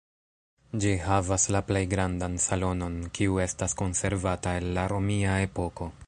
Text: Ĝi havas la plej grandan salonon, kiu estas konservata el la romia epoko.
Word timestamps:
Ĝi 0.83 0.93
havas 1.07 1.43
la 1.55 1.61
plej 1.67 1.83
grandan 1.91 2.39
salonon, 2.45 2.95
kiu 3.19 3.37
estas 3.45 3.77
konservata 3.83 4.55
el 4.63 4.71
la 4.79 4.87
romia 4.95 5.37
epoko. 5.49 5.95